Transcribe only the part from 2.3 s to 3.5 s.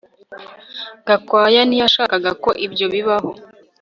ko ibyo bibaho